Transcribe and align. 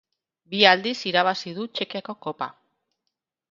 Bi 0.53 0.61
aldiz 0.69 0.93
irabazi 1.11 1.53
du 1.59 1.67
Txekiako 1.77 2.19
Kopa. 2.27 2.51